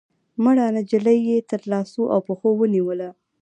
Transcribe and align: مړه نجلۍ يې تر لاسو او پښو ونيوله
مړه 0.43 0.65
نجلۍ 0.77 1.19
يې 1.29 1.37
تر 1.49 1.61
لاسو 1.71 2.01
او 2.13 2.19
پښو 2.27 2.49
ونيوله 2.59 3.09